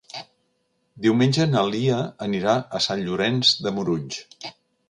[1.05, 1.99] Diumenge na Lia
[2.29, 4.23] anirà a Sant Llorenç de Morunys.